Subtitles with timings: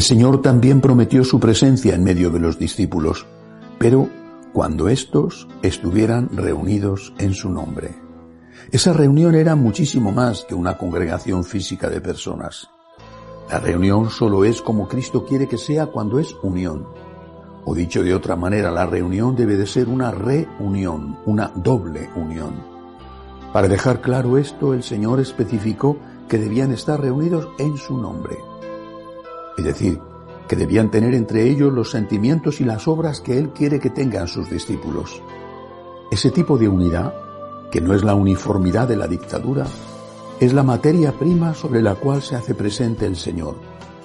[0.00, 3.26] Señor también prometió su presencia en medio de los discípulos,
[3.78, 4.08] pero
[4.54, 7.94] cuando éstos estuvieran reunidos en su nombre.
[8.70, 12.70] Esa reunión era muchísimo más que una congregación física de personas.
[13.50, 16.86] La reunión solo es como Cristo quiere que sea cuando es unión.
[17.66, 22.54] O dicho de otra manera, la reunión debe de ser una reunión, una doble unión.
[23.52, 25.98] Para dejar claro esto, el Señor especificó
[26.28, 28.38] que debían estar reunidos en su nombre.
[29.56, 30.00] Es decir,
[30.48, 34.28] que debían tener entre ellos los sentimientos y las obras que Él quiere que tengan
[34.28, 35.22] sus discípulos.
[36.10, 37.14] Ese tipo de unidad,
[37.70, 39.66] que no es la uniformidad de la dictadura,
[40.40, 43.54] es la materia prima sobre la cual se hace presente el Señor,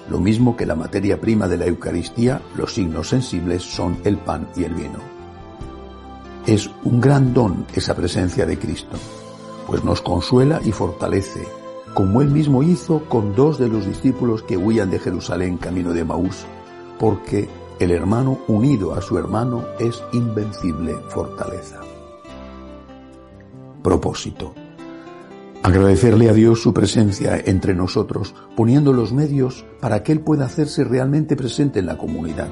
[0.08, 4.48] lo mismo que la materia prima de la Eucaristía, los signos sensibles son el pan
[4.56, 5.00] y el vino.
[6.46, 8.96] Es un gran don esa presencia de Cristo,
[9.66, 11.46] pues nos consuela y fortalece,
[11.98, 16.04] como él mismo hizo con dos de los discípulos que huían de Jerusalén camino de
[16.04, 16.46] Maús,
[16.96, 17.48] porque
[17.80, 21.80] el hermano unido a su hermano es invencible fortaleza.
[23.82, 24.54] Propósito.
[25.64, 30.84] Agradecerle a Dios su presencia entre nosotros, poniendo los medios para que Él pueda hacerse
[30.84, 32.50] realmente presente en la comunidad.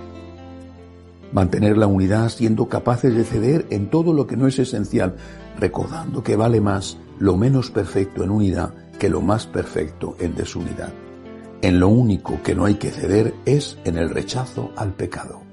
[1.30, 5.14] Mantener la unidad siendo capaces de ceder en todo lo que no es esencial,
[5.56, 10.92] recordando que vale más lo menos perfecto en unidad que lo más perfecto en desunidad.
[11.62, 15.45] En lo único que no hay que ceder es en el rechazo al pecado.